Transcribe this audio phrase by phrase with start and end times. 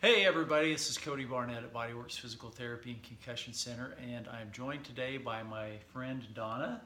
[0.00, 4.52] Hey everybody, this is Cody Barnett at Bodyworks Physical Therapy and Concussion Center, and I'm
[4.52, 6.82] joined today by my friend Donna.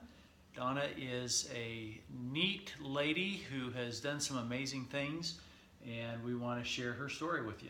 [0.56, 2.00] Donna is a
[2.32, 5.40] neat lady who has done some amazing things,
[5.86, 7.68] and we want to share her story with you.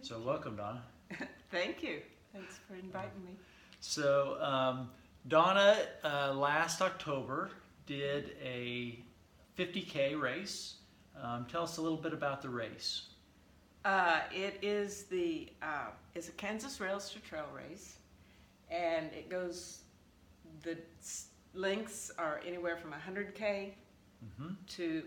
[0.00, 0.80] So, welcome, Donna.
[1.50, 2.00] Thank you.
[2.32, 3.32] Thanks for inviting me.
[3.80, 4.88] So, um,
[5.28, 7.50] Donna uh, last October
[7.84, 8.98] did a
[9.58, 10.76] 50K race.
[11.22, 13.07] Um, tell us a little bit about the race.
[13.84, 17.96] Uh, it is the uh, it's a Kansas Rails to Trail race,
[18.70, 19.80] and it goes.
[20.62, 20.76] The
[21.54, 23.70] lengths are anywhere from 100k
[24.36, 25.02] hmm to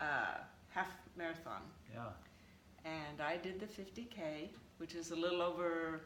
[0.00, 0.04] uh,
[0.68, 2.04] half marathon, Yeah.
[2.84, 6.02] and I did the 50k, which is a little over,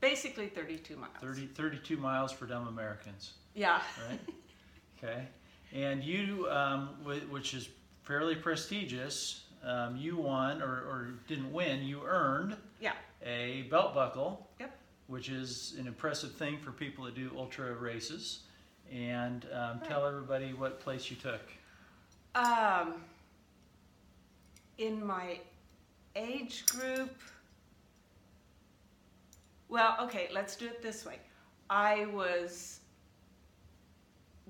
[0.00, 1.12] basically 32 miles.
[1.20, 3.34] 30, 32 miles for dumb Americans.
[3.54, 3.80] Yeah.
[4.08, 4.20] right?
[5.04, 5.28] Okay.
[5.74, 7.68] And you, um, wh- which is
[8.04, 12.92] fairly prestigious, um, you won or, or didn't win, you earned Yeah.
[13.22, 14.48] a belt buckle.
[14.60, 14.78] Yep.
[15.08, 18.40] Which is an impressive thing for people that do ultra races.
[18.92, 19.84] And um, Right.
[19.84, 21.42] tell everybody what place you took.
[22.34, 23.02] Um,
[24.78, 25.40] in my
[26.14, 27.10] age group,
[29.68, 31.18] well, okay, let's do it this way.
[31.68, 32.80] I was,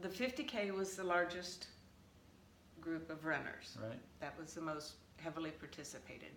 [0.03, 1.69] the 50K was the largest
[2.81, 3.79] group of runners.
[3.83, 3.99] Right.
[4.21, 6.31] That was the most heavily participated.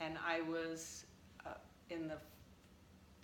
[0.00, 1.04] And I was
[1.46, 1.50] uh,
[1.90, 2.16] in the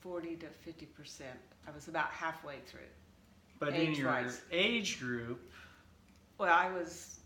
[0.00, 1.22] 40 to 50%.
[1.66, 2.80] I was about halfway through.
[3.58, 4.40] But in your Age-wise.
[4.50, 5.40] age group,
[6.38, 7.20] Well, I was,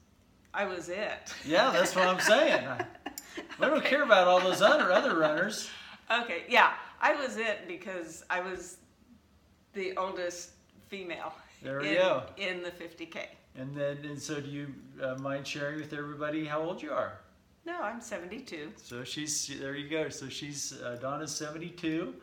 [0.54, 1.32] I was it.
[1.44, 2.66] yeah, that's what I'm saying.
[3.60, 5.68] I, don't care about all those other other runners.
[6.10, 8.76] Okay, yeah, I was it because I was
[9.72, 10.50] the oldest
[10.88, 12.22] female There we in, go.
[12.36, 13.26] in the 50K.
[13.56, 17.18] And then, and so do you uh, mind sharing with everybody how old you are?
[17.68, 18.72] No, I'm 72.
[18.76, 19.76] So she's there.
[19.76, 20.08] You go.
[20.08, 22.14] So she's uh, Donna's 72,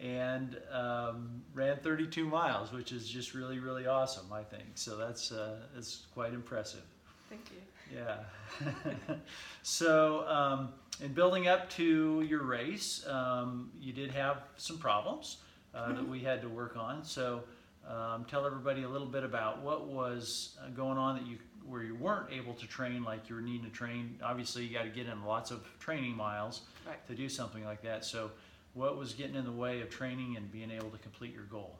[0.00, 4.32] and um, ran 32 miles, which is just really, really awesome.
[4.32, 4.96] I think so.
[4.96, 6.82] That's uh, that's quite impressive.
[7.28, 7.98] Thank you.
[7.98, 9.16] Yeah.
[9.64, 10.68] so, um,
[11.02, 15.38] in building up to your race, um, you did have some problems
[15.74, 17.02] uh, that we had to work on.
[17.02, 17.42] So,
[17.88, 21.82] um, tell everybody a little bit about what was uh, going on that you where
[21.82, 24.18] you weren't able to train like you were needing to train.
[24.22, 27.04] Obviously, you got to get in lots of training miles Right.
[27.06, 28.04] to do something like that.
[28.04, 28.30] So,
[28.74, 31.78] what was getting in the way of training and being able to complete your goal?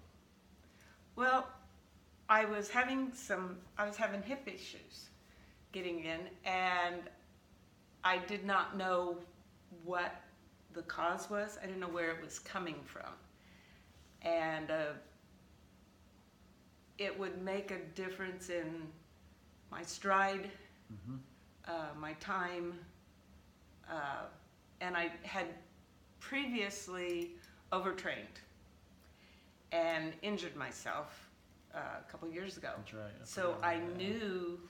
[1.16, 1.48] Well,
[2.28, 5.08] I was having some, I was having hip issues
[5.72, 7.02] getting in, and
[8.04, 9.18] I did not know
[9.84, 10.14] what
[10.72, 11.58] the cause was.
[11.62, 13.10] I didn't know where it was coming from.
[14.22, 14.92] And uh,
[16.98, 18.82] it would make a difference in
[19.74, 20.50] my stride,
[20.88, 21.16] hmm
[21.66, 22.74] uh, my time,
[23.90, 24.24] uh,
[24.82, 25.46] and I had
[26.20, 27.30] previously
[27.72, 28.38] overtrained
[29.72, 31.28] and injured myself
[31.74, 32.72] uh, a couple years ago.
[32.76, 33.12] That's right.
[33.24, 33.96] So I that.
[33.96, 34.60] knew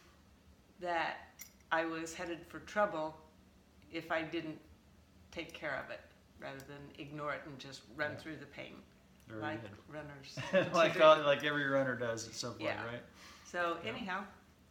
[0.81, 1.17] that
[1.73, 3.17] I was headed for trouble
[3.93, 4.59] if I didn't
[5.33, 6.01] take care of it
[6.41, 8.19] rather than ignore it and just run Yeah.
[8.19, 8.75] through the pain
[9.29, 9.71] Very like good.
[9.89, 10.73] runners.
[10.75, 12.85] like all, like every runner does at some point, Yeah.
[12.87, 13.03] right?
[13.45, 13.91] So Yeah.
[13.91, 14.21] anyhow,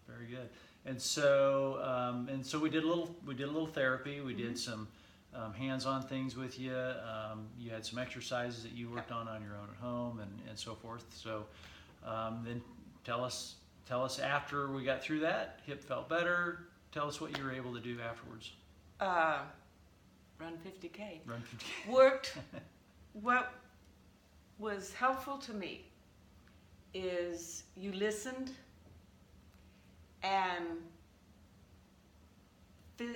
[0.08, 0.50] Very good.
[0.86, 4.20] And so, um, and so we did a little, we did a little therapy.
[4.22, 4.58] We did Mhm.
[4.58, 4.88] some
[5.36, 6.76] um, hands-on things with you.
[6.76, 10.32] Um, you had some exercises that you worked on on your own at home, and,
[10.48, 11.06] and so forth.
[11.16, 11.46] So,
[12.06, 12.62] um, then
[13.04, 13.56] tell us,
[13.88, 16.66] tell us after we got through that, hip felt better.
[16.92, 18.52] Tell us what you were able to do afterwards.
[19.00, 19.40] uh,
[20.40, 21.22] run 50k.
[21.26, 21.92] Run 50k.
[21.92, 22.38] worked
[23.14, 23.54] what
[24.60, 25.86] was helpful to me
[26.94, 28.52] is you listened
[30.24, 30.80] and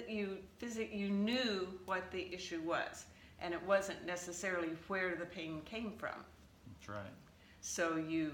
[0.08, 0.38] you
[0.92, 3.06] you knew what the issue was
[3.40, 6.16] and it wasn't necessarily where the pain came from
[6.74, 7.14] That's right.
[7.62, 8.32] so you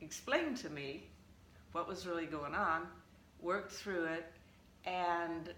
[0.00, 1.04] explained to me
[1.72, 2.86] what was really going on
[3.40, 4.32] worked through it
[4.84, 5.52] and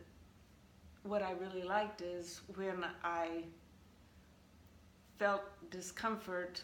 [1.05, 3.43] what I really liked is when I
[5.19, 6.63] felt discomfort,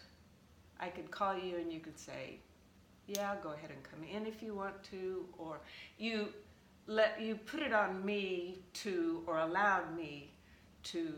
[0.80, 2.38] I could call you and you could say,
[3.08, 5.60] "Yeah, go ahead and come in if you want to," or
[5.98, 6.32] you
[6.86, 10.30] let you put it on me to or allowed me
[10.84, 11.14] to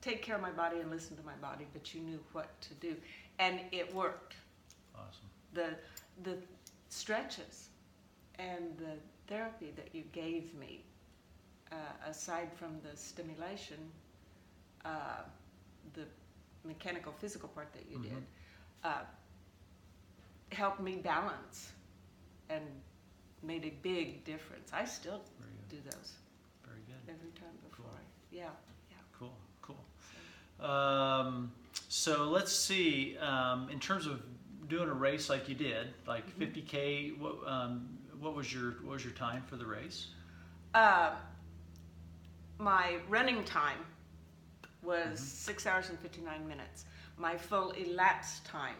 [0.00, 2.74] take care of my body and listen to my body, but you knew what to
[2.74, 2.96] do,
[3.38, 4.36] and it worked.
[4.94, 5.28] Awesome.
[5.52, 5.76] The
[6.22, 6.38] the
[6.88, 7.68] stretches
[8.38, 8.94] and the
[9.26, 10.84] therapy that you gave me,
[11.72, 11.74] uh,
[12.06, 13.78] aside from the stimulation,
[14.84, 15.22] uh,
[15.94, 16.06] the
[16.64, 18.02] mechanical physical part that you Mhm.
[18.02, 18.26] did,
[18.84, 19.04] uh,
[20.52, 21.72] helped me balance
[22.50, 22.62] and
[23.42, 24.70] made a big difference.
[24.72, 25.20] I still
[25.68, 26.12] do those
[26.64, 27.14] Very good.
[27.14, 27.86] every time before.
[27.86, 27.94] Cool.
[27.94, 28.02] I,
[28.34, 28.48] yeah,
[28.90, 28.96] yeah.
[29.18, 30.66] Cool, cool.
[30.66, 31.52] Um,
[31.88, 33.16] so let's see.
[33.18, 34.22] Um, in terms of
[34.68, 36.42] doing a race like you did, like Mm-hmm.
[36.42, 40.08] 50k, what um, what was your what was your time for the race?
[40.74, 41.10] Uh,
[42.58, 43.78] my running time
[44.82, 46.84] was six hours and 59 minutes.
[47.16, 48.76] My full elapsed time,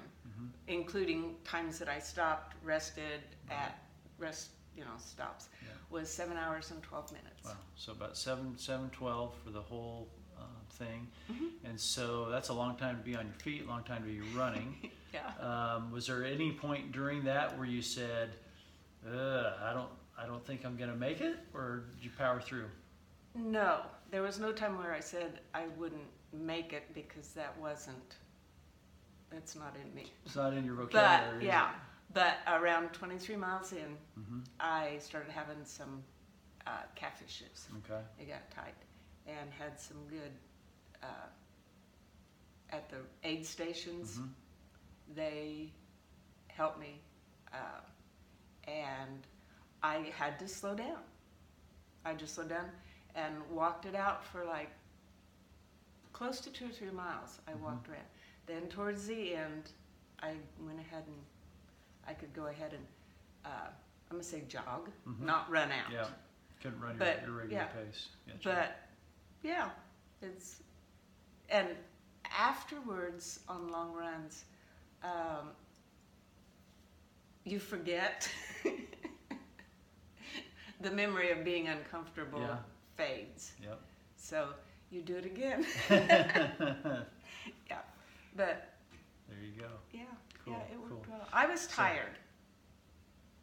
[0.67, 3.20] including times that I stopped, rested
[3.50, 3.79] at
[4.19, 5.69] rest, you know, stops, Yeah.
[5.90, 7.44] was seven hours and 12 minutes.
[7.44, 7.56] Wow.
[7.76, 10.08] So about seven seven twelve for the whole
[10.38, 11.50] uh, thing, Mhm.
[11.64, 14.20] and so that's a long time to be on your feet, long time to be
[14.37, 14.90] running.
[15.14, 15.32] Yeah.
[15.40, 18.29] Um, was there any point during that where you said,
[19.06, 22.69] "I don't, I don't think I'm going to make it," or did you power through?
[23.35, 28.17] No, there was no time where I said I wouldn't make it because that wasn't,
[29.31, 30.13] that's not in me.
[30.25, 31.39] It's not in your vocabulary.
[31.39, 31.71] But, yeah,
[32.13, 36.03] but around 23 miles in, hmm I started having some
[36.67, 37.67] uh, calf issues.
[37.85, 38.01] Okay.
[38.19, 38.75] They got tight
[39.27, 40.33] and had some good,
[41.03, 41.07] uh,
[42.71, 44.27] at the aid stations, hmm
[45.15, 45.73] they
[46.49, 47.01] helped me.
[47.53, 47.81] Uh,
[48.71, 49.27] and
[49.83, 50.99] I had to slow down.
[52.05, 52.67] I just slowed down
[53.15, 54.69] and walked it out for like
[56.13, 57.39] close to two or three miles.
[57.49, 57.61] I Mhm.
[57.63, 58.05] walked around.
[58.49, 59.71] Then towards the end,
[60.23, 60.33] I
[60.67, 61.17] went ahead and
[62.09, 62.85] I could go ahead and
[63.45, 63.69] uh,
[64.11, 65.21] I'm gonna say jog, Mhm.
[65.21, 65.93] not run out.
[65.93, 66.09] Yeah.
[66.62, 67.67] Couldn't run your, But, your regular yeah.
[67.69, 68.09] pace.
[68.27, 68.49] Gotcha.
[68.49, 68.89] But
[69.49, 69.71] yeah,
[70.23, 70.62] it's
[71.50, 71.69] and
[72.37, 74.45] afterwards on long runs,
[75.05, 75.55] um,
[77.45, 78.31] you forget
[80.81, 82.59] the memory of being uncomfortable Yeah.
[82.97, 83.53] fades.
[83.62, 83.81] Yep.
[84.17, 84.55] So
[84.91, 85.65] you do it again.
[85.91, 87.79] yeah,
[88.38, 88.56] but
[89.29, 89.67] there you go.
[89.93, 90.02] yeah,
[90.44, 91.05] Cool, yeah, it worked cool.
[91.19, 91.29] well.
[91.32, 92.17] I was So- tired.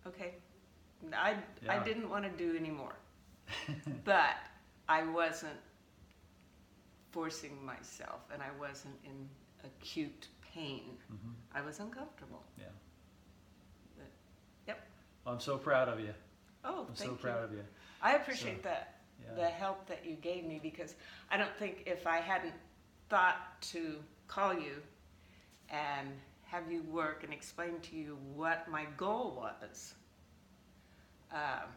[0.07, 0.31] Okay,
[1.13, 1.36] I
[1.68, 2.95] I didn't want to do anymore.
[4.06, 4.36] but
[4.88, 5.59] I wasn't
[7.12, 9.30] forcing myself and I wasn't in
[9.63, 10.97] acute pain.
[11.09, 12.44] hmm I was uncomfortable.
[12.57, 12.65] Yeah.
[13.97, 14.12] But-
[14.68, 14.80] yep.
[15.25, 16.13] Well, I'm so proud of you.
[16.63, 17.18] Oh, I'm thank so you.
[17.18, 17.63] proud of you.
[18.01, 19.36] I appreciate that, Yeah.
[19.36, 20.95] the help that you gave me because
[21.31, 22.53] I don't think if I hadn't
[23.09, 23.81] thought to
[24.27, 24.81] call you
[25.69, 26.10] and
[26.44, 29.94] have you work and explain to you what my goal was,
[31.31, 31.69] um,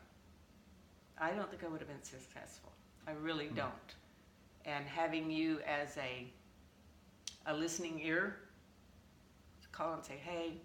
[1.18, 2.72] I don't think I would have been successful.
[3.06, 3.56] I really Hmm.
[3.56, 3.94] don't.
[4.64, 6.32] And having you as a
[7.46, 8.36] a listening ear,
[9.62, 10.60] to call and say, "Hey,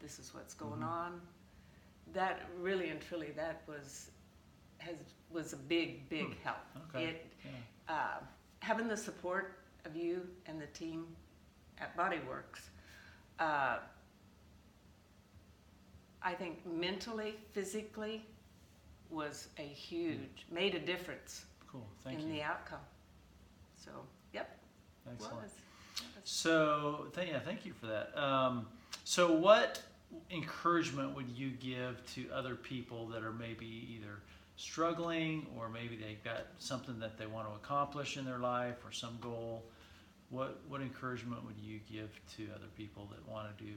[0.00, 0.88] this is what's going Mhm.
[0.88, 1.20] on,"
[2.12, 4.10] that really and truly that was
[4.78, 4.96] has
[5.30, 6.42] was a big big Hmm.
[6.42, 6.58] help.
[6.88, 7.06] Okay.
[7.06, 7.50] It Yeah.
[7.88, 8.20] uh,
[8.60, 11.16] having the support of you and the team
[11.80, 12.68] at Bodyworks,
[13.38, 13.78] uh,
[16.22, 18.24] I think mentally, physically,
[19.10, 21.86] was a huge made a difference Cool.
[22.02, 22.34] Thank in you.
[22.34, 22.80] the outcome.
[23.76, 23.90] So,
[24.32, 24.58] yep,
[25.10, 25.42] Excellent.
[25.42, 25.50] was.
[26.24, 28.16] So, th- yeah, thank you for that.
[28.20, 28.66] Um,
[29.04, 29.80] so, what
[30.30, 34.18] encouragement would you give to other people that are maybe either
[34.56, 38.90] struggling or maybe they've got something that they want to accomplish in their life or
[38.90, 39.62] some goal?
[40.30, 43.74] What what encouragement would you give to other people that want to do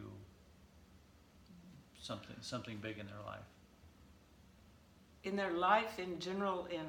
[2.02, 3.46] something something big in their life?
[5.24, 6.86] in their life in general in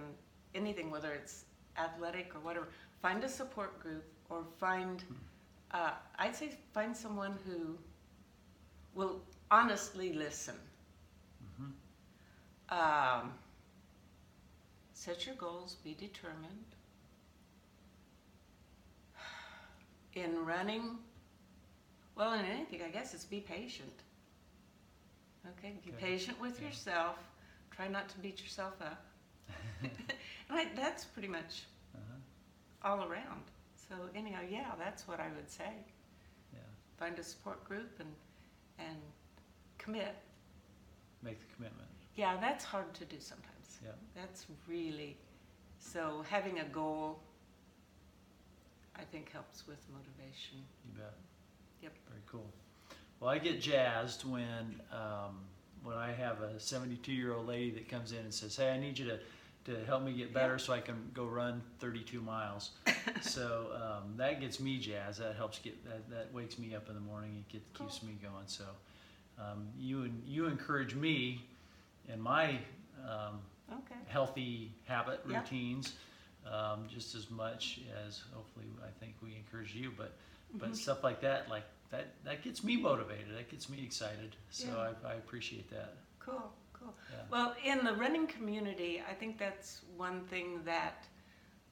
[0.55, 1.45] anything whether it's
[1.79, 2.69] athletic or whatever
[3.03, 5.03] find a support group or find
[5.73, 7.77] uh, i'd say find someone who
[8.95, 10.55] will honestly listen.
[11.57, 11.71] Hmm
[12.69, 13.33] um,
[14.93, 16.77] set your goals be determined
[20.15, 20.99] in running
[22.17, 23.93] well in anything i guess it's be patient
[25.49, 26.07] okay be Okay.
[26.13, 26.69] patient with Yeah.
[26.69, 27.17] yourself
[27.71, 29.05] try not to beat yourself up
[30.77, 31.65] that's pretty much
[31.95, 32.89] Uh-huh.
[32.89, 33.45] all around
[33.89, 35.71] so anyhow yeah that's what i would say
[36.53, 36.61] Yeah.
[36.99, 38.13] find a support group and
[38.79, 38.99] and
[39.79, 40.15] commit
[41.23, 41.89] Make the commitment.
[42.17, 43.93] yeah that's hard to do sometimes Yeah.
[44.15, 45.17] that's really
[45.79, 47.21] so having a goal
[49.01, 51.15] i think helps with motivation You bet.
[51.83, 51.93] Yep.
[52.09, 52.47] Very cool.
[53.21, 55.39] Well, I get jazzed when um,
[55.83, 58.79] when I have a 72 year old lady that comes in and says, "Hey, I
[58.79, 59.19] need you to
[59.65, 62.71] to help me get better so I can go run 32 miles."
[63.23, 65.21] so um, that gets me jazzed.
[65.21, 67.45] That helps get that, that wakes me up in the morning.
[67.49, 68.47] It get, keeps me going.
[68.47, 68.65] So
[69.39, 71.43] um, you and you encourage me
[72.13, 72.59] in my
[73.09, 73.41] um,
[73.73, 75.39] okay healthy habit Yeah.
[75.41, 75.95] routines
[76.47, 79.93] um, just as much as hopefully I think we encourage you.
[79.97, 80.17] But
[80.59, 80.77] but Mhm.
[80.77, 83.37] stuff like that, like that, that gets me motivated.
[83.37, 84.37] That gets me excited.
[84.51, 84.93] So Yeah.
[85.05, 85.95] I, I appreciate that.
[86.19, 87.17] cool cool Yeah.
[87.31, 91.07] well in the running community i think that's one thing that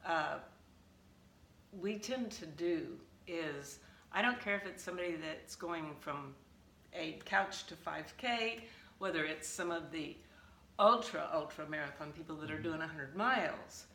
[0.05, 0.39] uh,
[1.73, 3.79] we tend to do is
[4.13, 6.35] I don't care if it's somebody that's going from
[6.95, 8.63] a couch to 5K,
[8.99, 10.17] whether it's some of the
[10.79, 13.87] ultra ultra marathon people that are doing 100 miles.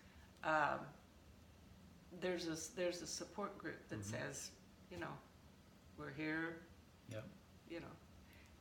[0.44, 0.80] Um,
[2.22, 4.04] there's a there's a support group that Mhm.
[4.12, 4.52] says,
[4.92, 5.12] you know,
[5.98, 6.62] we're here.
[7.10, 7.26] Yep.
[7.70, 7.92] You know,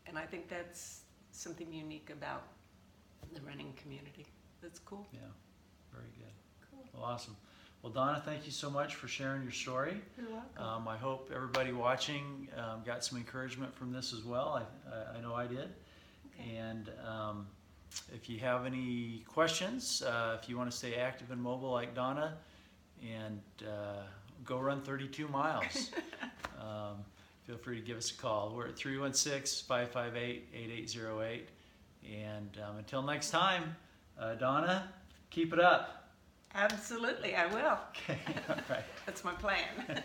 [0.07, 2.45] and I think that's something unique about
[3.33, 4.27] the running community.
[4.61, 5.07] That's cool.
[5.13, 5.21] Yeah,
[5.93, 6.33] very good.
[6.71, 6.85] Cool.
[6.93, 7.37] Well, awesome.
[7.83, 10.01] Well, Donna, thank you so much for sharing your story.
[10.17, 10.63] You're welcome.
[10.63, 14.65] Um, I hope everybody watching um, got some encouragement from this as well.
[14.87, 15.75] I, I, I know I did.
[16.39, 16.57] okay.
[16.57, 17.49] And um,
[18.15, 21.95] if you have any questions, uh, if you want to stay active and mobile like
[21.95, 22.35] Donna,
[23.03, 24.03] and uh,
[24.45, 25.91] go run 32 miles,
[26.61, 26.99] um,
[27.45, 28.53] feel free to give us a call.
[28.55, 31.49] We're at 316 558 8808.
[32.11, 33.77] And um, until next time,
[34.19, 34.89] uh, Donna,
[35.31, 36.11] keep it up.
[36.55, 37.79] Absolutely, I will.
[37.91, 38.19] Okay,
[38.49, 38.85] all right.
[39.07, 39.65] That's my plan.